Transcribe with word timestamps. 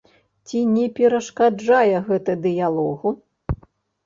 Ці 0.47 0.61
не 0.75 0.85
перашкаджае 0.99 1.97
гэта 2.09 2.31
дыялогу? 2.47 3.15